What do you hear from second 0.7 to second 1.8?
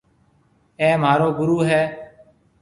اَي مهارو گُرو